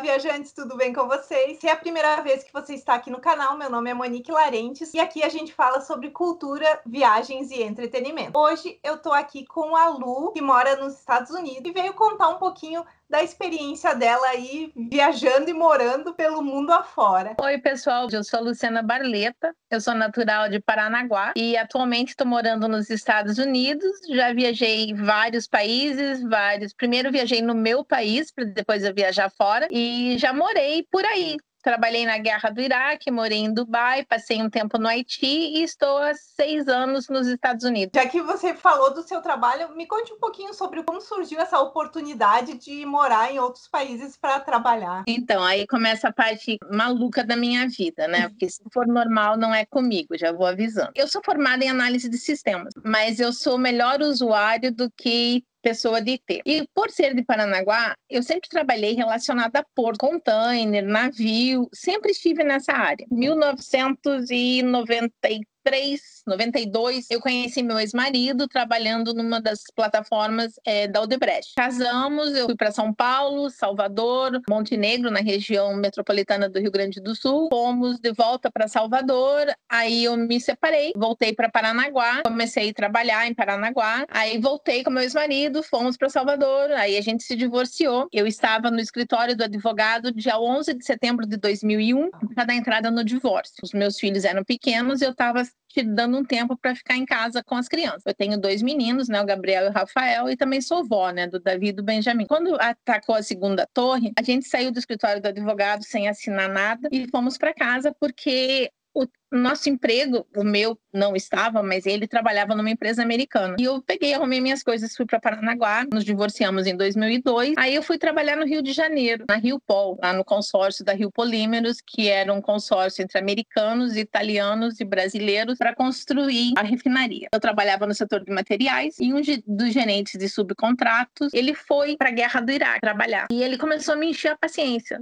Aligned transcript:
Viajantes, 0.00 0.52
tudo 0.52 0.76
bem 0.76 0.92
com 0.92 1.08
vocês? 1.08 1.58
Se 1.58 1.66
é 1.66 1.72
a 1.72 1.76
primeira 1.76 2.20
vez 2.22 2.44
que 2.44 2.52
você 2.52 2.74
está 2.74 2.94
aqui 2.94 3.10
no 3.10 3.18
canal, 3.18 3.56
meu 3.58 3.68
nome 3.68 3.90
é 3.90 3.94
Monique 3.94 4.30
Larentes 4.30 4.94
e 4.94 5.00
aqui 5.00 5.24
a 5.24 5.28
gente 5.28 5.52
fala 5.52 5.80
sobre 5.80 6.10
cultura, 6.10 6.80
viagens 6.86 7.50
e 7.50 7.62
entretenimento. 7.62 8.38
Hoje 8.38 8.78
eu 8.84 8.98
tô 8.98 9.12
aqui 9.12 9.44
com 9.44 9.74
a 9.74 9.88
Lu, 9.88 10.30
que 10.30 10.40
mora 10.40 10.76
nos 10.76 10.94
Estados 10.94 11.32
Unidos 11.32 11.68
e 11.68 11.72
veio 11.72 11.94
contar 11.94 12.28
um 12.28 12.38
pouquinho 12.38 12.84
da 13.08 13.22
experiência 13.22 13.94
dela 13.94 14.28
aí 14.28 14.70
viajando 14.76 15.48
e 15.48 15.54
morando 15.54 16.12
pelo 16.14 16.42
mundo 16.42 16.70
afora. 16.70 17.34
Oi, 17.40 17.58
pessoal, 17.58 18.06
eu 18.12 18.22
sou 18.22 18.42
Luciana 18.42 18.82
Barleta, 18.82 19.54
eu 19.70 19.80
sou 19.80 19.94
natural 19.94 20.48
de 20.48 20.60
Paranaguá 20.60 21.32
e 21.34 21.56
atualmente 21.56 22.10
estou 22.10 22.26
morando 22.26 22.68
nos 22.68 22.90
Estados 22.90 23.38
Unidos. 23.38 23.90
Já 24.10 24.32
viajei 24.34 24.92
vários 24.94 25.46
países, 25.46 26.22
vários. 26.22 26.74
Primeiro 26.74 27.10
viajei 27.10 27.40
no 27.40 27.54
meu 27.54 27.84
país, 27.84 28.30
para 28.30 28.44
depois 28.44 28.84
eu 28.84 28.94
viajar 28.94 29.30
fora 29.30 29.66
e 29.70 30.16
já 30.18 30.32
morei 30.32 30.86
por 30.90 31.04
aí, 31.04 31.36
Trabalhei 31.62 32.06
na 32.06 32.18
guerra 32.18 32.50
do 32.50 32.60
Iraque, 32.60 33.10
morei 33.10 33.38
em 33.38 33.52
Dubai, 33.52 34.04
passei 34.04 34.40
um 34.42 34.48
tempo 34.48 34.78
no 34.78 34.86
Haiti 34.86 35.26
e 35.26 35.62
estou 35.62 35.98
há 35.98 36.14
seis 36.14 36.68
anos 36.68 37.08
nos 37.08 37.26
Estados 37.26 37.64
Unidos. 37.64 37.90
Já 37.94 38.08
que 38.08 38.22
você 38.22 38.54
falou 38.54 38.94
do 38.94 39.02
seu 39.02 39.20
trabalho, 39.20 39.74
me 39.74 39.86
conte 39.86 40.12
um 40.12 40.18
pouquinho 40.18 40.54
sobre 40.54 40.82
como 40.82 41.00
surgiu 41.00 41.40
essa 41.40 41.58
oportunidade 41.58 42.54
de 42.58 42.86
morar 42.86 43.32
em 43.32 43.38
outros 43.38 43.66
países 43.68 44.16
para 44.16 44.38
trabalhar. 44.40 45.04
Então, 45.06 45.42
aí 45.42 45.66
começa 45.66 46.08
a 46.08 46.12
parte 46.12 46.58
maluca 46.70 47.24
da 47.24 47.36
minha 47.36 47.68
vida, 47.68 48.06
né? 48.06 48.28
Porque 48.28 48.48
se 48.48 48.62
for 48.72 48.86
normal, 48.86 49.36
não 49.36 49.54
é 49.54 49.64
comigo, 49.64 50.16
já 50.16 50.32
vou 50.32 50.46
avisando. 50.46 50.92
Eu 50.94 51.08
sou 51.08 51.20
formada 51.24 51.64
em 51.64 51.68
análise 51.68 52.08
de 52.08 52.18
sistemas, 52.18 52.72
mas 52.84 53.18
eu 53.18 53.32
sou 53.32 53.58
melhor 53.58 54.00
usuário 54.00 54.72
do 54.72 54.90
que 54.90 55.44
pessoa 55.62 56.00
de 56.00 56.12
IT. 56.12 56.42
E 56.44 56.66
por 56.74 56.90
ser 56.90 57.14
de 57.14 57.24
Paranaguá, 57.24 57.94
eu 58.08 58.22
sempre 58.22 58.48
trabalhei 58.48 58.94
relacionada 58.94 59.60
a 59.60 59.64
porto, 59.74 59.98
container, 59.98 60.84
navio, 60.84 61.68
sempre 61.72 62.12
estive 62.12 62.44
nessa 62.44 62.72
área. 62.72 63.06
1993 63.10 65.40
93, 65.64 66.22
92, 66.26 67.06
eu 67.10 67.20
conheci 67.20 67.62
meu 67.62 67.78
ex-marido 67.78 68.46
trabalhando 68.48 69.12
numa 69.14 69.40
das 69.40 69.60
plataformas 69.74 70.52
é, 70.64 70.86
da 70.86 71.02
Odebrecht. 71.02 71.54
Casamos, 71.56 72.34
eu 72.34 72.46
fui 72.46 72.56
para 72.56 72.70
São 72.70 72.92
Paulo, 72.92 73.50
Salvador, 73.50 74.40
Montenegro, 74.48 75.10
na 75.10 75.20
região 75.20 75.74
metropolitana 75.76 76.48
do 76.48 76.60
Rio 76.60 76.70
Grande 76.70 77.00
do 77.00 77.14
Sul. 77.14 77.48
Fomos 77.50 77.98
de 77.98 78.12
volta 78.12 78.50
para 78.50 78.68
Salvador, 78.68 79.46
aí 79.68 80.04
eu 80.04 80.16
me 80.16 80.40
separei, 80.40 80.92
voltei 80.96 81.34
para 81.34 81.50
Paranaguá, 81.50 82.22
comecei 82.22 82.70
a 82.70 82.74
trabalhar 82.74 83.26
em 83.26 83.34
Paranaguá, 83.34 84.06
aí 84.08 84.38
voltei 84.38 84.82
com 84.84 84.90
meu 84.90 85.02
ex-marido, 85.02 85.62
fomos 85.62 85.96
para 85.96 86.08
Salvador, 86.08 86.70
aí 86.72 86.96
a 86.96 87.02
gente 87.02 87.24
se 87.24 87.34
divorciou. 87.34 88.08
Eu 88.12 88.26
estava 88.26 88.70
no 88.70 88.80
escritório 88.80 89.36
do 89.36 89.44
advogado 89.44 90.12
dia 90.12 90.38
11 90.38 90.74
de 90.74 90.84
setembro 90.84 91.26
de 91.26 91.36
2001 91.36 92.10
para 92.34 92.44
dar 92.44 92.54
entrada 92.54 92.90
no 92.90 93.04
divórcio. 93.04 93.56
Os 93.62 93.72
meus 93.72 93.98
filhos 93.98 94.24
eram 94.24 94.44
pequenos 94.44 95.00
e 95.00 95.04
eu 95.04 95.10
estava 95.10 95.42
te 95.68 95.82
dando 95.82 96.16
um 96.16 96.24
tempo 96.24 96.56
para 96.56 96.74
ficar 96.74 96.96
em 96.96 97.04
casa 97.04 97.42
com 97.42 97.54
as 97.54 97.68
crianças. 97.68 98.02
Eu 98.06 98.14
tenho 98.14 98.40
dois 98.40 98.62
meninos, 98.62 99.08
né, 99.08 99.20
o 99.20 99.26
Gabriel 99.26 99.66
e 99.66 99.68
o 99.68 99.72
Rafael, 99.72 100.30
e 100.30 100.36
também 100.36 100.60
sou 100.60 100.84
vó, 100.84 101.10
né, 101.10 101.26
do 101.26 101.38
Davi 101.38 101.68
e 101.68 101.72
do 101.72 101.82
Benjamin. 101.82 102.26
Quando 102.26 102.56
atacou 102.60 103.14
a 103.14 103.22
segunda 103.22 103.66
torre, 103.72 104.12
a 104.18 104.22
gente 104.22 104.48
saiu 104.48 104.72
do 104.72 104.78
escritório 104.78 105.20
do 105.20 105.28
advogado 105.28 105.84
sem 105.84 106.08
assinar 106.08 106.48
nada 106.48 106.88
e 106.90 107.08
fomos 107.10 107.36
para 107.36 107.52
casa 107.52 107.94
porque 108.00 108.70
o 108.94 109.06
nosso 109.30 109.68
emprego, 109.68 110.26
o 110.36 110.44
meu 110.44 110.78
não 110.92 111.14
estava, 111.14 111.62
mas 111.62 111.86
ele 111.86 112.06
trabalhava 112.06 112.54
numa 112.54 112.70
empresa 112.70 113.02
americana. 113.02 113.56
E 113.58 113.64
eu 113.64 113.82
peguei, 113.82 114.14
arrumei 114.14 114.40
minhas 114.40 114.62
coisas, 114.62 114.96
fui 114.96 115.06
para 115.06 115.20
Paranaguá, 115.20 115.86
nos 115.92 116.04
divorciamos 116.04 116.66
em 116.66 116.76
2002. 116.76 117.54
Aí 117.56 117.74
eu 117.74 117.82
fui 117.82 117.98
trabalhar 117.98 118.36
no 118.36 118.46
Rio 118.46 118.62
de 118.62 118.72
Janeiro, 118.72 119.24
na 119.28 119.36
Rio 119.36 119.60
Pol, 119.60 119.98
lá 120.02 120.12
no 120.12 120.24
consórcio 120.24 120.84
da 120.84 120.92
Rio 120.92 121.10
Polímeros, 121.10 121.78
que 121.86 122.08
era 122.08 122.32
um 122.32 122.40
consórcio 122.40 123.02
entre 123.02 123.18
americanos, 123.18 123.96
italianos 123.96 124.80
e 124.80 124.84
brasileiros 124.84 125.58
para 125.58 125.74
construir 125.74 126.52
a 126.56 126.62
refinaria. 126.62 127.28
Eu 127.32 127.40
trabalhava 127.40 127.86
no 127.86 127.94
setor 127.94 128.24
de 128.24 128.32
materiais 128.32 128.96
e 128.98 129.12
um 129.12 129.20
dos 129.46 129.72
gerentes 129.72 130.18
de 130.18 130.28
subcontratos, 130.28 131.32
ele 131.34 131.54
foi 131.54 131.96
para 131.96 132.08
a 132.08 132.12
guerra 132.12 132.40
do 132.40 132.50
Iraque 132.50 132.80
trabalhar. 132.80 133.26
E 133.30 133.42
ele 133.42 133.58
começou 133.58 133.94
a 133.94 133.96
me 133.96 134.10
encher 134.10 134.32
a 134.32 134.36
paciência. 134.36 135.00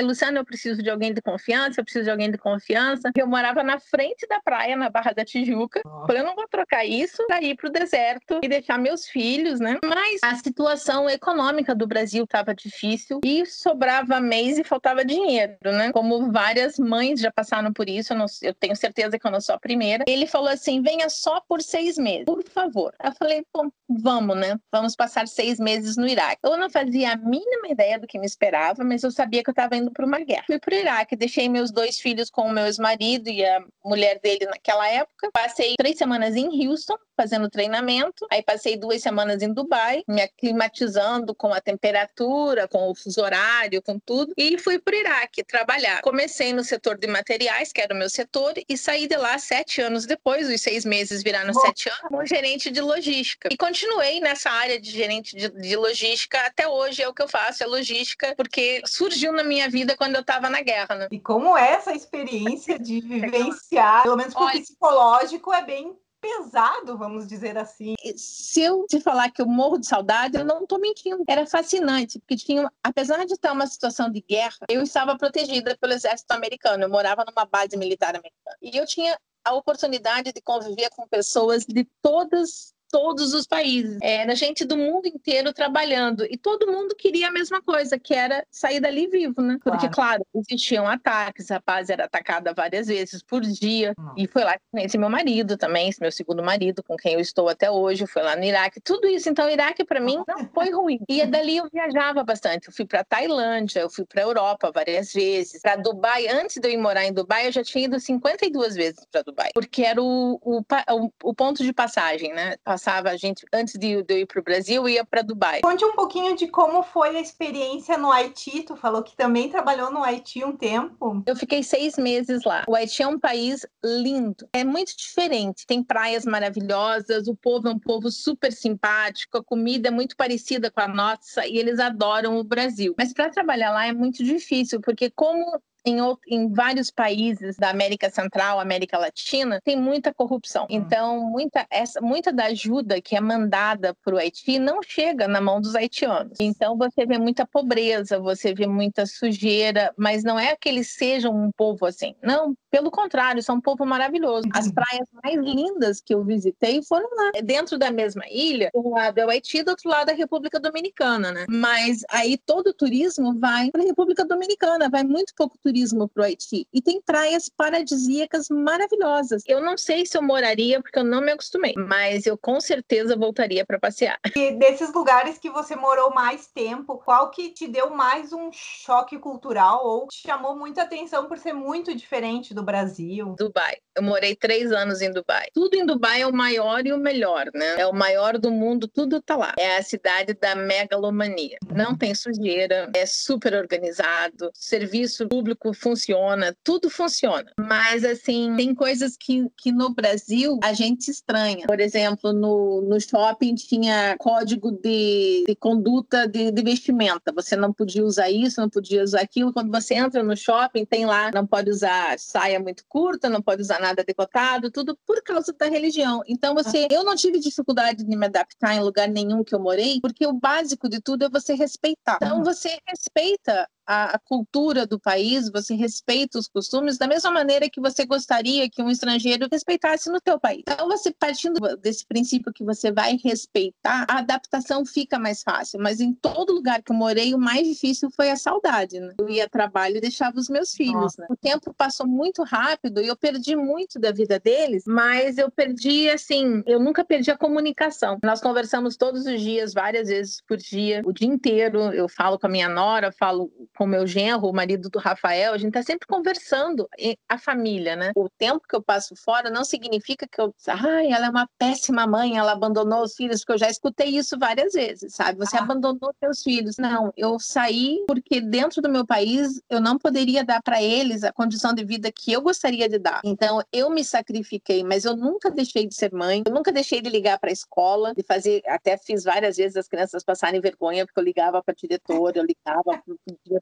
Luciano, 0.00 0.38
eu 0.38 0.44
preciso 0.44 0.82
de 0.82 0.90
alguém 0.90 1.12
de 1.12 1.20
confiança, 1.20 1.80
eu 1.80 1.84
preciso 1.84 2.04
de 2.04 2.10
alguém 2.10 2.30
de 2.30 2.38
confiança. 2.38 3.10
Eu 3.16 3.26
morava 3.26 3.62
na 3.66 3.78
frente 3.78 4.26
da 4.28 4.40
praia, 4.40 4.76
na 4.76 4.88
Barra 4.88 5.12
da 5.12 5.24
Tijuca. 5.24 5.80
Falei, 6.06 6.22
eu 6.22 6.26
não 6.26 6.34
vou 6.34 6.48
trocar 6.48 6.84
isso 6.84 7.26
para 7.26 7.42
ir 7.42 7.56
para 7.56 7.68
o 7.68 7.72
deserto 7.72 8.40
e 8.42 8.48
deixar 8.48 8.78
meus 8.78 9.06
filhos, 9.06 9.60
né? 9.60 9.78
Mas 9.84 10.20
a 10.22 10.34
situação 10.36 11.10
econômica 11.10 11.74
do 11.74 11.86
Brasil 11.86 12.24
estava 12.24 12.54
difícil 12.54 13.20
e 13.24 13.44
sobrava 13.44 14.20
mês 14.20 14.58
e 14.58 14.64
faltava 14.64 15.04
dinheiro, 15.04 15.56
né? 15.64 15.92
Como 15.92 16.30
várias 16.30 16.78
mães 16.78 17.20
já 17.20 17.30
passaram 17.30 17.72
por 17.72 17.88
isso, 17.88 18.12
eu, 18.12 18.18
não, 18.18 18.26
eu 18.42 18.54
tenho 18.54 18.76
certeza 18.76 19.18
que 19.18 19.26
eu 19.26 19.30
não 19.30 19.40
sou 19.40 19.54
a 19.54 19.58
primeira. 19.58 20.04
Ele 20.06 20.26
falou 20.26 20.48
assim: 20.48 20.80
venha 20.80 21.10
só 21.10 21.40
por 21.40 21.60
seis 21.60 21.98
meses, 21.98 22.24
por 22.24 22.42
favor. 22.48 22.94
Eu 23.02 23.12
falei, 23.12 23.44
bom, 23.52 23.68
vamos, 23.88 24.36
né? 24.36 24.58
Vamos 24.70 24.96
passar 24.96 25.26
seis 25.28 25.58
meses 25.58 25.96
no 25.96 26.06
Iraque. 26.06 26.38
Eu 26.42 26.56
não 26.56 26.70
fazia 26.70 27.12
a 27.12 27.16
mínima 27.16 27.68
ideia 27.68 27.98
do 27.98 28.06
que 28.06 28.18
me 28.18 28.26
esperava, 28.26 28.84
mas 28.84 29.02
eu 29.02 29.10
sabia 29.10 29.42
que 29.42 29.50
eu 29.50 29.52
estava 29.52 29.76
indo 29.76 29.90
para 29.90 30.06
uma 30.06 30.20
guerra. 30.20 30.44
Fui 30.46 30.58
para 30.58 30.74
o 30.74 30.78
Iraque, 30.78 31.16
deixei 31.16 31.48
meus 31.48 31.70
dois 31.70 31.98
filhos 31.98 32.30
com 32.30 32.42
o 32.42 32.52
meu 32.52 32.66
ex-marido 32.66 33.28
e 33.28 33.44
a 33.44 33.64
mulher 33.84 34.20
dele 34.20 34.46
naquela 34.46 34.88
época. 34.88 35.30
Passei 35.32 35.74
três 35.76 35.96
semanas 35.96 36.34
em 36.36 36.66
Houston 36.66 36.96
fazendo 37.16 37.48
treinamento, 37.48 38.26
aí 38.30 38.42
passei 38.42 38.76
duas 38.76 39.00
semanas 39.00 39.42
em 39.42 39.52
Dubai, 39.52 40.02
me 40.06 40.20
aclimatizando 40.20 41.34
com 41.34 41.52
a 41.52 41.60
temperatura, 41.60 42.68
com 42.68 42.90
o 42.90 42.94
fuso 42.94 43.22
horário, 43.22 43.80
com 43.80 43.98
tudo, 43.98 44.34
e 44.36 44.58
fui 44.58 44.78
para 44.78 44.94
o 44.94 44.98
Iraque 44.98 45.42
trabalhar. 45.42 46.02
Comecei 46.02 46.52
no 46.52 46.62
setor 46.62 46.98
de 46.98 47.06
materiais, 47.06 47.72
que 47.72 47.80
era 47.80 47.94
o 47.94 47.96
meu 47.96 48.10
setor, 48.10 48.54
e 48.68 48.76
saí 48.76 49.08
de 49.08 49.16
lá 49.16 49.38
sete 49.38 49.80
anos 49.80 50.04
depois, 50.04 50.48
os 50.48 50.60
seis 50.60 50.84
meses 50.84 51.22
viraram 51.22 51.54
sete 51.54 51.88
anos, 51.88 52.02
como 52.02 52.26
gerente 52.26 52.70
de 52.70 52.82
logística. 52.82 53.48
E 53.50 53.56
continuei 53.76 54.20
nessa 54.20 54.50
área 54.50 54.80
de 54.80 54.90
gerente 54.90 55.36
de, 55.36 55.50
de 55.50 55.76
logística 55.76 56.38
até 56.46 56.66
hoje, 56.66 57.02
é 57.02 57.08
o 57.08 57.12
que 57.12 57.22
eu 57.22 57.28
faço, 57.28 57.62
é 57.62 57.66
logística, 57.66 58.34
porque 58.34 58.80
surgiu 58.86 59.32
na 59.32 59.44
minha 59.44 59.68
vida 59.68 59.94
quando 59.94 60.14
eu 60.14 60.22
estava 60.22 60.48
na 60.48 60.62
guerra. 60.62 60.94
Né? 60.94 61.08
E 61.10 61.20
como 61.20 61.56
é 61.56 61.72
essa 61.72 61.92
experiência 61.92 62.78
de 62.78 63.00
vivenciar, 63.04 64.02
pelo 64.02 64.16
menos 64.16 64.32
pro 64.32 64.46
psicológico, 64.46 65.52
é 65.52 65.62
bem 65.62 65.94
pesado, 66.18 66.96
vamos 66.96 67.26
dizer 67.26 67.58
assim. 67.58 67.94
Se 68.16 68.62
eu 68.62 68.86
te 68.88 68.98
falar 68.98 69.30
que 69.30 69.42
eu 69.42 69.46
morro 69.46 69.76
de 69.76 69.86
saudade, 69.86 70.38
eu 70.38 70.44
não 70.44 70.62
estou 70.62 70.80
mentindo. 70.80 71.22
Era 71.28 71.46
fascinante, 71.46 72.18
porque 72.18 72.36
tinha, 72.36 72.72
apesar 72.82 73.26
de 73.26 73.34
estar 73.34 73.52
uma 73.52 73.66
situação 73.66 74.10
de 74.10 74.22
guerra, 74.22 74.56
eu 74.70 74.82
estava 74.82 75.18
protegida 75.18 75.76
pelo 75.78 75.92
exército 75.92 76.32
americano. 76.32 76.84
Eu 76.84 76.88
morava 76.88 77.24
numa 77.26 77.44
base 77.44 77.76
militar 77.76 78.16
americana. 78.16 78.56
E 78.62 78.74
eu 78.76 78.86
tinha 78.86 79.16
a 79.44 79.52
oportunidade 79.52 80.32
de 80.32 80.40
conviver 80.40 80.88
com 80.90 81.06
pessoas 81.06 81.64
de 81.64 81.86
todas 82.02 82.74
todos 82.90 83.34
os 83.34 83.46
países. 83.46 83.98
Era 84.02 84.34
gente 84.34 84.64
do 84.64 84.76
mundo 84.76 85.06
inteiro 85.06 85.52
trabalhando 85.52 86.26
e 86.28 86.36
todo 86.36 86.70
mundo 86.70 86.94
queria 86.94 87.28
a 87.28 87.32
mesma 87.32 87.62
coisa, 87.62 87.98
que 87.98 88.14
era 88.14 88.44
sair 88.50 88.80
dali 88.80 89.06
vivo, 89.06 89.40
né? 89.42 89.58
Porque, 89.62 89.88
claro, 89.88 90.24
claro 90.24 90.26
existiam 90.34 90.86
ataques, 90.86 91.50
a 91.50 91.60
paz 91.60 91.90
era 91.90 92.04
atacada 92.04 92.52
várias 92.54 92.86
vezes 92.86 93.22
por 93.22 93.40
dia. 93.42 93.94
Hum. 93.98 94.12
E 94.16 94.26
foi 94.26 94.44
lá 94.44 94.54
que 94.54 94.64
conheci 94.70 94.98
meu 94.98 95.10
marido 95.10 95.56
também, 95.56 95.90
meu 96.00 96.12
segundo 96.12 96.42
marido, 96.42 96.82
com 96.82 96.96
quem 96.96 97.14
eu 97.14 97.20
estou 97.20 97.48
até 97.48 97.70
hoje, 97.70 98.06
foi 98.06 98.22
lá 98.22 98.36
no 98.36 98.44
Iraque. 98.44 98.80
Tudo 98.80 99.06
isso, 99.06 99.28
então, 99.28 99.46
o 99.46 99.50
Iraque 99.50 99.84
para 99.84 100.00
mim 100.00 100.22
não 100.26 100.36
foi 100.54 100.70
ruim. 100.70 101.00
E 101.08 101.24
dali 101.26 101.56
eu 101.56 101.68
viajava 101.72 102.22
bastante. 102.22 102.68
Eu 102.68 102.74
fui 102.74 102.84
para 102.84 103.04
Tailândia, 103.04 103.80
eu 103.80 103.90
fui 103.90 104.04
para 104.04 104.22
Europa 104.22 104.70
várias 104.72 105.12
vezes, 105.12 105.60
para 105.60 105.76
Dubai. 105.76 106.26
Antes 106.28 106.56
de 106.56 106.68
eu 106.68 106.72
ir 106.72 106.76
morar 106.76 107.04
em 107.04 107.12
Dubai, 107.12 107.48
eu 107.48 107.52
já 107.52 107.62
tinha 107.62 107.84
ido 107.84 107.98
52 107.98 108.74
vezes 108.74 109.06
para 109.10 109.22
Dubai, 109.22 109.50
porque 109.54 109.82
era 109.82 110.02
o, 110.02 110.38
o, 110.42 110.60
o, 110.60 111.10
o 111.24 111.34
ponto 111.34 111.62
de 111.62 111.72
passagem, 111.72 112.32
né? 112.32 112.56
Passava 112.86 113.10
a 113.10 113.16
gente, 113.16 113.44
antes 113.52 113.74
de, 113.74 114.00
de 114.02 114.14
eu 114.14 114.18
ir 114.20 114.26
para 114.26 114.40
o 114.40 114.44
Brasil, 114.44 114.88
ia 114.88 115.04
para 115.04 115.22
Dubai. 115.22 115.60
Conte 115.62 115.84
um 115.84 115.94
pouquinho 115.94 116.36
de 116.36 116.46
como 116.46 116.84
foi 116.84 117.16
a 117.16 117.20
experiência 117.20 117.98
no 117.98 118.12
Haiti. 118.12 118.62
Tu 118.62 118.76
falou 118.76 119.02
que 119.02 119.16
também 119.16 119.48
trabalhou 119.48 119.90
no 119.90 120.04
Haiti 120.04 120.44
um 120.44 120.56
tempo. 120.56 121.22
Eu 121.26 121.34
fiquei 121.34 121.64
seis 121.64 121.98
meses 121.98 122.44
lá. 122.44 122.64
O 122.68 122.76
Haiti 122.76 123.02
é 123.02 123.08
um 123.08 123.18
país 123.18 123.66
lindo, 123.84 124.48
é 124.52 124.62
muito 124.62 124.96
diferente. 124.96 125.66
Tem 125.66 125.82
praias 125.82 126.24
maravilhosas, 126.24 127.26
o 127.26 127.34
povo 127.34 127.66
é 127.66 127.72
um 127.72 127.78
povo 127.78 128.08
super 128.10 128.52
simpático, 128.52 129.38
a 129.38 129.44
comida 129.44 129.88
é 129.88 129.90
muito 129.90 130.16
parecida 130.16 130.70
com 130.70 130.80
a 130.80 130.88
nossa 130.88 131.44
e 131.44 131.58
eles 131.58 131.80
adoram 131.80 132.38
o 132.38 132.44
Brasil. 132.44 132.94
Mas 132.96 133.12
para 133.12 133.30
trabalhar 133.30 133.72
lá 133.72 133.86
é 133.86 133.92
muito 133.92 134.22
difícil, 134.22 134.80
porque 134.80 135.10
como 135.10 135.60
em, 135.86 135.98
em 136.26 136.52
vários 136.52 136.90
países 136.90 137.56
da 137.56 137.70
América 137.70 138.10
Central, 138.10 138.58
América 138.58 138.98
Latina, 138.98 139.60
tem 139.64 139.76
muita 139.76 140.12
corrupção. 140.12 140.64
Hum. 140.64 140.66
Então, 140.68 141.30
muita, 141.30 141.64
essa, 141.70 142.00
muita 142.00 142.32
da 142.32 142.46
ajuda 142.46 143.00
que 143.00 143.16
é 143.16 143.20
mandada 143.20 143.94
para 144.04 144.14
o 144.14 144.18
Haiti 144.18 144.58
não 144.58 144.82
chega 144.82 145.28
na 145.28 145.40
mão 145.40 145.60
dos 145.60 145.76
haitianos. 145.76 146.38
Então, 146.40 146.76
você 146.76 147.06
vê 147.06 147.18
muita 147.18 147.46
pobreza, 147.46 148.18
você 148.18 148.52
vê 148.52 148.66
muita 148.66 149.06
sujeira, 149.06 149.94
mas 149.96 150.24
não 150.24 150.38
é 150.38 150.56
que 150.56 150.68
eles 150.68 150.88
sejam 150.88 151.32
um 151.32 151.50
povo 151.52 151.86
assim. 151.86 152.14
Não, 152.20 152.56
pelo 152.70 152.90
contrário, 152.90 153.42
são 153.42 153.56
um 153.56 153.60
povo 153.60 153.86
maravilhoso. 153.86 154.48
As 154.52 154.66
uhum. 154.66 154.74
praias 154.74 155.08
mais 155.22 155.36
lindas 155.36 156.00
que 156.00 156.12
eu 156.12 156.24
visitei 156.24 156.82
foram 156.82 157.08
lá. 157.14 157.40
Dentro 157.44 157.78
da 157.78 157.92
mesma 157.92 158.24
ilha, 158.28 158.70
um 158.74 158.90
lado 158.90 159.18
é 159.18 159.26
o 159.26 159.30
Haiti, 159.30 159.62
do 159.62 159.70
outro 159.70 159.88
lado 159.88 160.10
é 160.10 160.12
a 160.12 160.16
República 160.16 160.58
Dominicana, 160.58 161.30
né? 161.30 161.46
Mas 161.48 162.02
aí 162.10 162.36
todo 162.36 162.68
o 162.68 162.74
turismo 162.74 163.38
vai 163.38 163.70
para 163.70 163.82
a 163.82 163.86
República 163.86 164.24
Dominicana, 164.24 164.88
vai 164.88 165.04
muito 165.04 165.32
pouco 165.36 165.56
turismo 165.62 165.75
para 166.14 166.22
o 166.22 166.24
Haiti. 166.24 166.66
E 166.72 166.80
tem 166.80 167.00
praias 167.00 167.48
paradisíacas 167.48 168.48
maravilhosas. 168.48 169.42
Eu 169.46 169.60
não 169.60 169.76
sei 169.76 170.06
se 170.06 170.16
eu 170.16 170.22
moraria, 170.22 170.80
porque 170.80 170.98
eu 170.98 171.04
não 171.04 171.20
me 171.20 171.32
acostumei, 171.32 171.74
mas 171.76 172.26
eu 172.26 172.36
com 172.36 172.60
certeza 172.60 173.16
voltaria 173.16 173.64
para 173.64 173.78
passear. 173.78 174.18
E 174.34 174.52
desses 174.52 174.92
lugares 174.92 175.38
que 175.38 175.50
você 175.50 175.76
morou 175.76 176.12
mais 176.12 176.46
tempo, 176.46 176.98
qual 176.98 177.30
que 177.30 177.50
te 177.50 177.66
deu 177.66 177.90
mais 177.90 178.32
um 178.32 178.50
choque 178.52 179.18
cultural 179.18 179.86
ou 179.86 180.06
te 180.06 180.22
chamou 180.26 180.56
muita 180.56 180.82
atenção 180.82 181.26
por 181.26 181.38
ser 181.38 181.52
muito 181.52 181.94
diferente 181.94 182.54
do 182.54 182.62
Brasil? 182.62 183.34
Dubai. 183.38 183.76
Eu 183.94 184.02
morei 184.02 184.34
três 184.34 184.72
anos 184.72 185.00
em 185.00 185.10
Dubai. 185.10 185.46
Tudo 185.54 185.74
em 185.74 185.86
Dubai 185.86 186.22
é 186.22 186.26
o 186.26 186.32
maior 186.32 186.86
e 186.86 186.92
o 186.92 186.98
melhor, 186.98 187.50
né? 187.54 187.76
É 187.78 187.86
o 187.86 187.94
maior 187.94 188.38
do 188.38 188.50
mundo, 188.50 188.88
tudo 188.88 189.20
tá 189.22 189.36
lá. 189.36 189.54
É 189.58 189.76
a 189.76 189.82
cidade 189.82 190.34
da 190.34 190.54
megalomania. 190.54 191.58
Não 191.74 191.96
tem 191.96 192.14
sujeira, 192.14 192.90
é 192.94 193.06
super 193.06 193.54
organizado, 193.54 194.50
serviço 194.54 195.28
público 195.28 195.65
funciona, 195.72 196.56
tudo 196.62 196.88
funciona. 196.90 197.52
Mas, 197.58 198.04
assim, 198.04 198.54
tem 198.56 198.74
coisas 198.74 199.16
que, 199.16 199.48
que 199.56 199.72
no 199.72 199.94
Brasil 199.94 200.58
a 200.62 200.72
gente 200.72 201.10
estranha. 201.10 201.66
Por 201.66 201.80
exemplo, 201.80 202.32
no, 202.32 202.82
no 202.82 203.00
shopping 203.00 203.54
tinha 203.54 204.16
código 204.18 204.72
de, 204.72 205.44
de 205.46 205.56
conduta 205.56 206.26
de, 206.26 206.50
de 206.50 206.62
vestimenta. 206.62 207.32
Você 207.34 207.56
não 207.56 207.72
podia 207.72 208.04
usar 208.04 208.30
isso, 208.30 208.60
não 208.60 208.68
podia 208.68 209.02
usar 209.02 209.20
aquilo. 209.20 209.52
Quando 209.52 209.70
você 209.70 209.94
entra 209.94 210.22
no 210.22 210.36
shopping, 210.36 210.84
tem 210.84 211.06
lá, 211.06 211.30
não 211.32 211.46
pode 211.46 211.70
usar 211.70 212.18
saia 212.18 212.58
muito 212.60 212.84
curta, 212.88 213.28
não 213.28 213.42
pode 213.42 213.62
usar 213.62 213.80
nada 213.80 214.04
decotado, 214.04 214.70
tudo 214.70 214.98
por 215.06 215.22
causa 215.22 215.52
da 215.52 215.66
religião. 215.66 216.22
Então, 216.26 216.54
você, 216.54 216.86
eu 216.90 217.04
não 217.04 217.14
tive 217.14 217.38
dificuldade 217.38 218.04
de 218.04 218.16
me 218.16 218.26
adaptar 218.26 218.74
em 218.74 218.80
lugar 218.80 219.08
nenhum 219.08 219.42
que 219.42 219.54
eu 219.54 219.60
morei, 219.60 220.00
porque 220.00 220.26
o 220.26 220.32
básico 220.32 220.88
de 220.88 221.00
tudo 221.00 221.24
é 221.24 221.28
você 221.28 221.54
respeitar. 221.54 222.18
Então, 222.22 222.42
você 222.42 222.78
respeita 222.86 223.68
a, 223.86 224.18
cultura 224.18 224.86
do 224.86 224.98
país, 224.98 225.50
você 225.50 225.74
respeita 225.74 226.38
os 226.38 226.48
costumes 226.48 226.98
da 226.98 227.06
mesma 227.06 227.30
maneira 227.30 227.70
que 227.70 227.80
você 227.80 228.04
gostaria 228.04 228.68
que 228.68 228.82
um 228.82 228.90
estrangeiro 228.90 229.48
respeitasse 229.50 230.10
no 230.10 230.20
teu 230.20 230.38
país. 230.38 230.64
Então, 230.66 230.88
você 230.88 231.12
partindo 231.12 231.60
desse 231.76 232.04
princípio 232.06 232.52
que 232.52 232.64
você 232.64 232.90
vai 232.90 233.18
respeitar, 233.22 234.06
a 234.08 234.18
adaptação 234.18 234.84
fica 234.84 235.18
mais 235.18 235.42
fácil. 235.42 235.80
Mas 235.80 236.00
em 236.00 236.12
todo 236.12 236.52
lugar 236.52 236.82
que 236.82 236.92
eu 236.92 236.96
morei, 236.96 237.34
o 237.34 237.38
mais 237.38 237.66
difícil 237.66 238.10
foi 238.10 238.30
a 238.30 238.36
saudade. 238.36 238.98
Né? 238.98 239.14
Eu 239.18 239.28
ia 239.28 239.44
a 239.44 239.48
trabalho 239.48 239.96
e 239.96 240.00
deixava 240.00 240.38
os 240.38 240.48
meus 240.48 240.72
filhos. 240.72 241.16
Né? 241.16 241.26
O 241.30 241.36
tempo 241.36 241.72
passou 241.74 242.06
muito 242.06 242.42
rápido 242.42 243.00
e 243.00 243.06
eu 243.06 243.16
perdi 243.16 243.54
muito 243.54 243.98
da 243.98 244.10
vida 244.10 244.38
deles, 244.38 244.84
mas 244.86 245.38
eu 245.38 245.50
perdi, 245.50 246.08
assim, 246.10 246.62
eu 246.66 246.80
nunca 246.80 247.04
perdi 247.04 247.30
a 247.30 247.36
comunicação. 247.36 248.18
Nós 248.22 248.40
conversamos 248.40 248.96
todos 248.96 249.26
os 249.26 249.40
dias, 249.40 249.72
várias 249.72 250.08
vezes 250.08 250.42
por 250.46 250.56
dia, 250.56 251.02
o 251.04 251.12
dia 251.12 251.28
inteiro. 251.28 251.78
Eu 251.92 252.08
falo 252.08 252.38
com 252.38 252.46
a 252.46 252.50
minha 252.50 252.68
nora, 252.68 253.12
falo 253.12 253.50
com 253.76 253.86
meu 253.86 254.06
genro, 254.06 254.48
o 254.48 254.52
marido 254.52 254.88
do 254.88 254.98
Rafael, 254.98 255.52
a 255.52 255.58
gente 255.58 255.72
tá 255.72 255.82
sempre 255.82 256.06
conversando, 256.06 256.88
a 257.28 257.38
família, 257.38 257.94
né? 257.94 258.12
O 258.16 258.28
tempo 258.28 258.66
que 258.68 258.74
eu 258.74 258.82
passo 258.82 259.14
fora 259.14 259.50
não 259.50 259.64
significa 259.64 260.26
que 260.26 260.40
eu, 260.40 260.54
ai, 260.68 261.12
ela 261.12 261.26
é 261.26 261.30
uma 261.30 261.48
péssima 261.58 262.06
mãe, 262.06 262.36
ela 262.36 262.52
abandonou 262.52 263.02
os 263.02 263.14
filhos, 263.14 263.40
porque 263.40 263.52
eu 263.52 263.58
já 263.58 263.68
escutei 263.68 264.08
isso 264.08 264.38
várias 264.38 264.72
vezes, 264.72 265.14
sabe? 265.14 265.38
Você 265.38 265.56
ah. 265.56 265.60
abandonou 265.60 266.14
seus 266.18 266.42
filhos. 266.42 266.76
Não, 266.78 267.12
eu 267.16 267.38
saí 267.38 268.04
porque 268.06 268.40
dentro 268.40 268.80
do 268.80 268.88
meu 268.88 269.06
país 269.06 269.60
eu 269.68 269.80
não 269.80 269.98
poderia 269.98 270.44
dar 270.44 270.62
para 270.62 270.82
eles 270.82 271.22
a 271.22 271.32
condição 271.32 271.74
de 271.74 271.84
vida 271.84 272.10
que 272.10 272.32
eu 272.32 272.40
gostaria 272.40 272.88
de 272.88 272.98
dar. 272.98 273.20
Então 273.24 273.62
eu 273.72 273.90
me 273.90 274.04
sacrifiquei, 274.04 274.82
mas 274.82 275.04
eu 275.04 275.16
nunca 275.16 275.50
deixei 275.50 275.86
de 275.86 275.94
ser 275.94 276.12
mãe, 276.12 276.42
eu 276.46 276.52
nunca 276.52 276.72
deixei 276.72 277.02
de 277.02 277.10
ligar 277.10 277.38
para 277.38 277.50
a 277.50 277.52
escola, 277.52 278.14
de 278.14 278.22
fazer, 278.22 278.62
até 278.66 278.96
fiz 278.96 279.24
várias 279.24 279.56
vezes 279.56 279.76
as 279.76 279.88
crianças 279.88 280.24
passarem 280.24 280.60
vergonha 280.60 281.04
porque 281.04 281.20
eu 281.20 281.24
ligava 281.24 281.62
para 281.62 281.74
diretora, 281.74 282.38
eu 282.38 282.44
ligava 282.44 282.82
para 282.84 283.02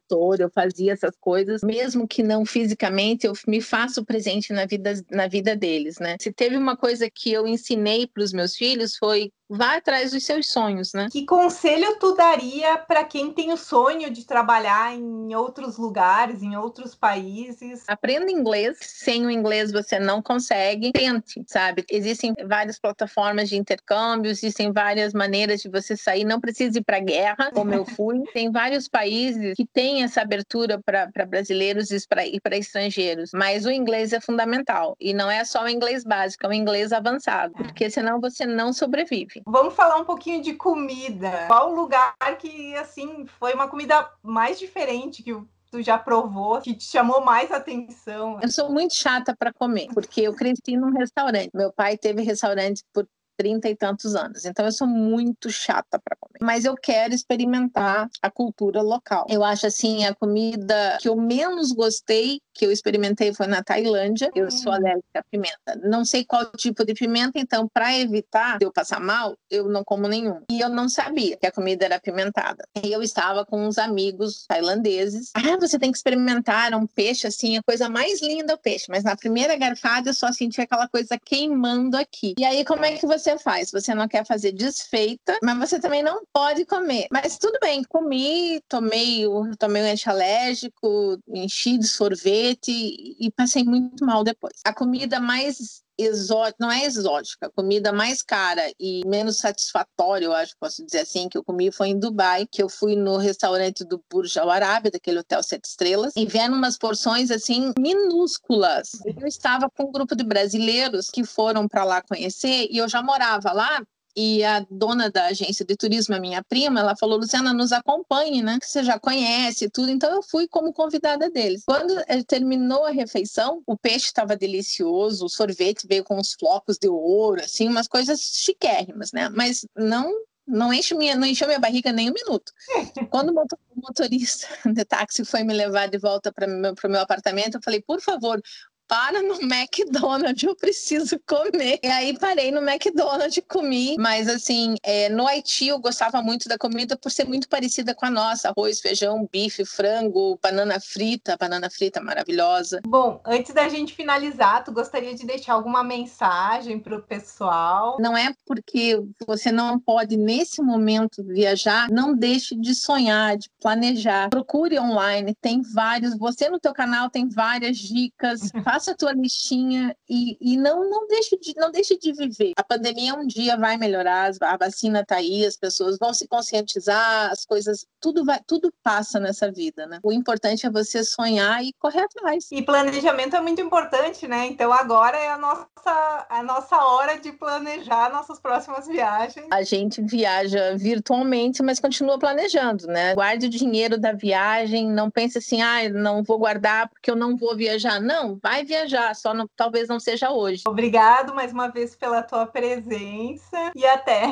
diretor, 0.05 0.39
eu 0.39 0.49
fazia 0.49 0.93
essas 0.93 1.15
coisas, 1.19 1.61
mesmo 1.63 2.07
que 2.07 2.23
não 2.23 2.45
fisicamente, 2.45 3.25
eu 3.25 3.33
me 3.47 3.61
faço 3.61 4.05
presente 4.05 4.53
na 4.53 4.65
vida, 4.65 4.93
na 5.11 5.27
vida 5.27 5.55
deles, 5.55 5.97
né? 5.99 6.15
Se 6.19 6.31
teve 6.31 6.55
uma 6.55 6.77
coisa 6.77 7.09
que 7.09 7.31
eu 7.31 7.47
ensinei 7.47 8.07
para 8.07 8.23
os 8.23 8.31
meus 8.31 8.55
filhos 8.55 8.95
foi 8.95 9.31
vá 9.49 9.75
atrás 9.75 10.11
dos 10.11 10.23
seus 10.23 10.47
sonhos, 10.47 10.93
né? 10.93 11.07
Que 11.11 11.25
conselho 11.25 11.97
tu 11.99 12.15
daria 12.15 12.77
para 12.77 13.03
quem 13.03 13.31
tem 13.31 13.51
o 13.51 13.57
sonho 13.57 14.09
de 14.09 14.25
trabalhar 14.25 14.95
em 14.95 15.35
outros 15.35 15.77
lugares, 15.77 16.41
em 16.41 16.55
outros 16.55 16.95
países? 16.95 17.83
Aprenda 17.87 18.31
inglês. 18.31 18.77
Sem 18.81 19.25
o 19.25 19.31
inglês 19.31 19.71
você 19.71 19.99
não 19.99 20.21
consegue. 20.21 20.91
Tente, 20.91 21.43
sabe? 21.47 21.85
Existem 21.89 22.33
várias 22.47 22.79
plataformas 22.79 23.49
de 23.49 23.57
intercâmbio, 23.57 24.31
existem 24.31 24.71
várias 24.71 25.13
maneiras 25.13 25.61
de 25.61 25.69
você 25.69 25.95
sair. 25.95 26.23
Não 26.23 26.39
precisa 26.39 26.79
ir 26.79 26.83
para 26.83 26.99
guerra, 26.99 27.51
como 27.51 27.73
eu 27.73 27.85
fui. 27.85 28.23
Tem 28.33 28.51
vários 28.51 28.87
países 28.87 29.55
que 29.55 29.65
têm 29.65 30.03
essa 30.03 30.21
abertura 30.21 30.81
para 30.83 31.25
brasileiros 31.25 31.91
e 31.91 31.97
para 32.07 32.57
estrangeiros. 32.57 33.31
Mas 33.33 33.65
o 33.65 33.71
inglês 33.71 34.13
é 34.13 34.19
fundamental. 34.19 34.95
E 34.99 35.13
não 35.13 35.29
é 35.29 35.43
só 35.43 35.63
o 35.63 35.69
inglês 35.69 36.03
básico, 36.03 36.45
é 36.45 36.49
o 36.49 36.53
inglês 36.53 36.91
avançado. 36.91 37.53
Porque 37.53 37.89
senão 37.89 38.19
você 38.19 38.45
não 38.45 38.73
sobrevive. 38.73 39.34
Vamos 39.45 39.73
falar 39.73 39.97
um 39.97 40.05
pouquinho 40.05 40.41
de 40.41 40.53
comida. 40.53 41.45
Qual 41.47 41.73
lugar 41.73 42.15
que, 42.39 42.75
assim, 42.75 43.25
foi 43.39 43.53
uma 43.53 43.67
comida 43.67 44.09
mais 44.21 44.59
diferente 44.59 45.23
que 45.23 45.35
tu 45.71 45.81
já 45.81 45.97
provou, 45.97 46.61
que 46.61 46.73
te 46.73 46.85
chamou 46.85 47.21
mais 47.21 47.51
atenção? 47.51 48.39
Eu 48.41 48.49
sou 48.49 48.71
muito 48.71 48.95
chata 48.95 49.35
para 49.37 49.51
comer, 49.51 49.87
porque 49.93 50.21
eu 50.21 50.33
cresci 50.33 50.77
num 50.77 50.91
restaurante. 50.91 51.49
Meu 51.53 51.71
pai 51.71 51.97
teve 51.97 52.21
restaurante 52.21 52.83
por 52.93 53.07
trinta 53.35 53.69
e 53.69 53.75
tantos 53.75 54.15
anos. 54.15 54.45
Então 54.45 54.65
eu 54.65 54.71
sou 54.71 54.87
muito 54.87 55.49
chata 55.49 55.99
para 55.99 56.17
comer. 56.19 56.39
Mas 56.41 56.65
eu 56.65 56.75
quero 56.75 57.13
experimentar 57.13 58.09
a 58.21 58.29
cultura 58.29 58.81
local. 58.81 59.25
Eu 59.29 59.43
acho 59.43 59.67
assim, 59.67 60.05
a 60.05 60.13
comida 60.13 60.97
que 60.99 61.09
eu 61.09 61.15
menos 61.15 61.71
gostei 61.71 62.39
que 62.55 62.65
eu 62.65 62.71
experimentei 62.71 63.33
foi 63.33 63.47
na 63.47 63.61
Tailândia. 63.61 64.31
Eu 64.33 64.49
sou 64.49 64.71
hum. 64.71 64.75
alérgica 64.75 65.19
à 65.19 65.23
pimenta. 65.23 65.75
Não 65.83 66.05
sei 66.05 66.23
qual 66.23 66.45
tipo 66.55 66.85
de 66.85 66.93
pimenta, 66.93 67.37
então 67.37 67.67
para 67.67 67.97
evitar 67.97 68.57
de 68.57 68.65
eu 68.65 68.71
passar 68.71 68.99
mal, 68.99 69.37
eu 69.49 69.67
não 69.67 69.83
como 69.83 70.07
nenhum. 70.07 70.41
E 70.49 70.61
eu 70.61 70.69
não 70.69 70.87
sabia 70.87 71.35
que 71.35 71.45
a 71.45 71.51
comida 71.51 71.85
era 71.85 71.97
apimentada. 71.97 72.65
E 72.81 72.91
eu 72.91 73.01
estava 73.01 73.45
com 73.45 73.67
uns 73.67 73.77
amigos 73.77 74.45
tailandeses. 74.47 75.31
Ah, 75.33 75.57
você 75.59 75.77
tem 75.77 75.91
que 75.91 75.97
experimentar 75.97 76.73
um 76.73 76.87
peixe 76.87 77.27
assim, 77.27 77.57
a 77.57 77.63
coisa 77.63 77.89
mais 77.89 78.21
linda 78.21 78.53
é 78.53 78.55
o 78.55 78.59
peixe, 78.59 78.85
mas 78.89 79.03
na 79.03 79.15
primeira 79.15 79.55
garfada 79.57 80.09
eu 80.09 80.13
só 80.13 80.31
senti 80.31 80.61
aquela 80.61 80.87
coisa 80.87 81.17
queimando 81.23 81.97
aqui. 81.97 82.35
E 82.39 82.45
aí 82.45 82.63
como 82.63 82.85
é 82.85 82.93
que 82.93 83.05
você 83.05 83.24
você 83.25 83.37
faz. 83.39 83.71
Você 83.71 83.93
não 83.95 84.07
quer 84.07 84.25
fazer 84.25 84.51
desfeita, 84.51 85.37
mas 85.41 85.57
você 85.57 85.79
também 85.79 86.03
não 86.03 86.23
pode 86.31 86.65
comer. 86.65 87.07
Mas 87.11 87.37
tudo 87.37 87.57
bem, 87.61 87.83
comi, 87.83 88.61
tomei 88.69 89.25
tomei 89.57 89.83
o 89.83 89.91
antialérgico, 89.91 91.19
enchi 91.27 91.77
de 91.77 91.87
sorvete 91.87 92.71
e 92.71 93.31
passei 93.31 93.63
muito 93.63 94.05
mal 94.05 94.23
depois. 94.23 94.53
A 94.63 94.73
comida 94.73 95.19
mais 95.19 95.83
exótica, 95.97 96.57
não 96.59 96.71
é 96.71 96.85
exótica, 96.85 97.51
comida 97.55 97.91
mais 97.91 98.21
cara 98.21 98.61
e 98.79 99.05
menos 99.05 99.37
satisfatória, 99.37 100.25
eu 100.25 100.33
acho, 100.33 100.53
posso 100.59 100.85
dizer 100.85 100.99
assim, 100.99 101.29
que 101.29 101.37
eu 101.37 101.43
comi 101.43 101.71
foi 101.71 101.89
em 101.89 101.99
Dubai, 101.99 102.47
que 102.49 102.61
eu 102.61 102.69
fui 102.69 102.95
no 102.95 103.17
restaurante 103.17 103.83
do 103.83 104.03
Burj 104.11 104.37
Al 104.37 104.49
Arab, 104.49 104.89
daquele 104.89 105.19
hotel 105.19 105.41
sete 105.43 105.65
estrelas, 105.65 106.13
e 106.15 106.25
vendo 106.25 106.55
umas 106.55 106.77
porções 106.77 107.31
assim 107.31 107.73
minúsculas. 107.77 108.89
Eu 109.05 109.27
estava 109.27 109.69
com 109.69 109.85
um 109.85 109.91
grupo 109.91 110.15
de 110.15 110.23
brasileiros 110.23 111.09
que 111.09 111.23
foram 111.23 111.67
para 111.67 111.83
lá 111.83 112.01
conhecer 112.01 112.67
e 112.69 112.77
eu 112.77 112.87
já 112.87 113.01
morava 113.01 113.51
lá 113.51 113.81
e 114.15 114.43
a 114.43 114.65
dona 114.69 115.09
da 115.09 115.25
agência 115.25 115.65
de 115.65 115.75
turismo, 115.75 116.15
a 116.15 116.19
minha 116.19 116.43
prima, 116.43 116.79
ela 116.79 116.95
falou: 116.95 117.17
Luciana, 117.17 117.53
nos 117.53 117.71
acompanhe, 117.71 118.41
né? 118.41 118.57
Que 118.59 118.67
você 118.67 118.83
já 118.83 118.97
conhece 118.99 119.69
tudo. 119.69 119.89
Então 119.91 120.13
eu 120.13 120.23
fui 120.23 120.47
como 120.47 120.73
convidada 120.73 121.29
deles. 121.29 121.63
Quando 121.65 121.93
terminou 122.25 122.85
a 122.85 122.91
refeição, 122.91 123.61
o 123.65 123.77
peixe 123.77 124.05
estava 124.05 124.35
delicioso, 124.35 125.25
o 125.25 125.29
sorvete 125.29 125.87
veio 125.87 126.03
com 126.03 126.17
uns 126.17 126.33
flocos 126.33 126.77
de 126.77 126.87
ouro, 126.87 127.41
assim, 127.43 127.67
umas 127.67 127.87
coisas 127.87 128.21
chiquérrimas, 128.21 129.11
né? 129.11 129.29
Mas 129.29 129.65
não 129.75 130.11
não 130.47 130.71
enche 130.71 130.93
minha, 130.93 131.15
não 131.15 131.25
encheu 131.25 131.47
minha 131.47 131.59
barriga 131.59 131.91
nem 131.91 132.09
um 132.09 132.13
minuto. 132.13 132.51
Quando 133.09 133.31
o 133.31 133.45
motorista 133.75 134.47
de 134.71 134.85
táxi 134.85 135.25
foi 135.25 135.43
me 135.43 135.53
levar 135.53 135.87
de 135.87 135.97
volta 135.97 136.31
para 136.31 136.45
o 136.45 136.49
meu, 136.49 136.73
meu 136.85 137.01
apartamento, 137.01 137.55
eu 137.55 137.61
falei, 137.63 137.81
por 137.81 137.99
favor, 137.99 138.39
para 138.87 139.21
no 139.21 139.35
McDonald's, 139.41 140.43
eu 140.43 140.55
preciso 140.55 141.19
comer. 141.27 141.79
E 141.83 141.87
aí 141.87 142.17
parei 142.17 142.51
no 142.51 142.61
McDonald's 142.61 143.37
e 143.37 143.41
comi. 143.41 143.95
Mas 143.97 144.27
assim, 144.27 144.75
é, 144.83 145.09
no 145.09 145.27
Haiti 145.27 145.67
eu 145.67 145.79
gostava 145.79 146.21
muito 146.21 146.47
da 146.47 146.57
comida 146.57 146.97
por 146.97 147.11
ser 147.11 147.25
muito 147.25 147.47
parecida 147.49 147.93
com 147.93 148.05
a 148.05 148.09
nossa: 148.09 148.49
arroz, 148.49 148.79
feijão, 148.79 149.27
bife, 149.31 149.65
frango, 149.65 150.39
banana 150.41 150.79
frita, 150.79 151.37
banana 151.37 151.69
frita 151.69 152.01
maravilhosa. 152.01 152.81
Bom, 152.85 153.19
antes 153.25 153.53
da 153.53 153.67
gente 153.69 153.93
finalizar, 153.93 154.63
tu 154.63 154.71
gostaria 154.71 155.13
de 155.15 155.25
deixar 155.25 155.53
alguma 155.53 155.83
mensagem 155.83 156.79
para 156.79 156.95
o 156.95 157.01
pessoal? 157.01 157.97
Não 157.99 158.15
é 158.15 158.33
porque 158.45 159.01
você 159.25 159.51
não 159.51 159.79
pode 159.79 160.17
nesse 160.17 160.61
momento 160.61 161.23
viajar, 161.23 161.89
não 161.89 162.15
deixe 162.15 162.55
de 162.55 162.75
sonhar, 162.75 163.37
de 163.37 163.49
planejar. 163.59 164.29
Procure 164.29 164.79
online, 164.79 165.35
tem 165.41 165.61
vários. 165.61 166.17
Você 166.17 166.49
no 166.49 166.59
teu 166.59 166.73
canal 166.73 167.09
tem 167.09 167.27
várias 167.27 167.77
dicas. 167.77 168.51
Faça 168.75 168.91
a 168.91 168.95
tua 168.95 169.13
listinha 169.13 169.95
e, 170.09 170.37
e 170.41 170.57
não 170.57 170.89
não 170.89 171.07
deixe 171.07 171.37
de 171.39 171.53
não 171.55 171.71
deixe 171.71 171.97
de 171.97 172.11
viver. 172.11 172.51
A 172.57 172.63
pandemia 172.63 173.15
um 173.15 173.25
dia 173.25 173.55
vai 173.55 173.77
melhorar, 173.77 174.31
a 174.41 174.57
vacina 174.57 174.99
está 174.99 175.15
aí, 175.15 175.45
as 175.45 175.55
pessoas 175.55 175.97
vão 175.97 176.13
se 176.13 176.27
conscientizar, 176.27 177.31
as 177.31 177.45
coisas, 177.45 177.87
tudo 178.01 178.25
vai, 178.25 178.41
tudo 178.45 178.73
passa 178.83 179.17
nessa 179.17 179.49
vida, 179.49 179.87
né? 179.87 180.01
O 180.03 180.11
importante 180.11 180.65
é 180.65 180.69
você 180.69 181.05
sonhar 181.05 181.63
e 181.63 181.71
correr 181.79 182.01
atrás. 182.01 182.49
E 182.51 182.61
planejamento 182.61 183.37
é 183.37 183.39
muito 183.39 183.61
importante, 183.61 184.27
né? 184.27 184.45
Então 184.47 184.73
agora 184.73 185.17
é 185.17 185.29
a 185.29 185.37
nossa 185.37 186.25
a 186.29 186.43
nossa 186.43 186.75
hora 186.83 187.17
de 187.17 187.31
planejar 187.31 188.11
nossas 188.11 188.41
próximas 188.41 188.87
viagens. 188.87 189.47
A 189.51 189.63
gente 189.63 190.01
viaja 190.01 190.75
virtualmente, 190.75 191.63
mas 191.63 191.79
continua 191.79 192.19
planejando, 192.19 192.87
né? 192.87 193.13
Guarde 193.15 193.45
o 193.45 193.49
dinheiro 193.49 193.97
da 193.97 194.11
viagem, 194.11 194.89
não 194.89 195.09
pense 195.09 195.37
assim, 195.37 195.61
ah, 195.61 195.87
não 195.87 196.23
vou 196.23 196.37
guardar 196.37 196.89
porque 196.89 197.09
eu 197.09 197.15
não 197.15 197.37
vou 197.37 197.55
viajar. 197.55 198.01
Não, 198.01 198.37
vai 198.41 198.64
viajar, 198.65 199.15
só 199.15 199.33
não, 199.33 199.47
talvez 199.55 199.87
não 199.87 199.99
seja 199.99 200.31
hoje. 200.31 200.63
Obrigado 200.67 201.33
mais 201.33 201.51
uma 201.53 201.69
vez 201.69 201.95
pela 201.95 202.21
tua 202.21 202.45
presença 202.45 203.71
e 203.75 203.85
até. 203.85 204.25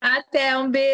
Até, 0.00 0.58
um 0.58 0.68
beijo. 0.68 0.92